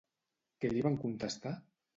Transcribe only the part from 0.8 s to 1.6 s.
van contestar?